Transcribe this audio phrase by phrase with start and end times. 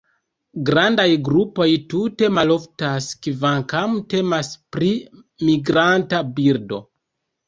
[0.67, 4.89] Grandaj grupoj tute maloftas, kvankam temas pri
[5.51, 6.81] migranta birdo.